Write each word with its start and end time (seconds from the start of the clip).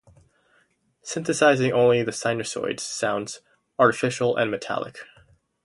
Synthesizing 1.03 1.73
only 1.73 2.01
the 2.01 2.09
sinusoids 2.09 2.79
sounds 2.79 3.41
artificial 3.77 4.35
and 4.35 4.49
metallic. 4.49 4.97